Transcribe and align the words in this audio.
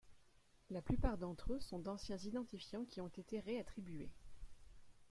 La 0.71 0.81
plupart 0.81 1.19
d'entre 1.19 1.53
eux 1.53 1.59
sont 1.59 1.77
d'anciens 1.77 2.17
identifiants 2.17 2.85
qui 2.85 3.01
ont 3.01 3.11
été 3.15 3.39
réattribués. 3.39 4.09